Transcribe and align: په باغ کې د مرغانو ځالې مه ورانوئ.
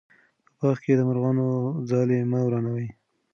په 0.57 0.61
باغ 0.69 0.77
کې 0.83 0.93
د 0.97 1.01
مرغانو 1.09 1.47
ځالې 1.89 2.19
مه 2.31 2.39
ورانوئ. 2.45 2.87